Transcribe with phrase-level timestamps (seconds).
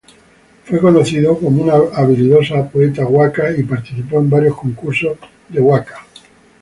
[0.65, 5.15] Fue conocido como un habilidoso poeta "waka" y participó en varios concursos
[5.47, 6.07] de waka.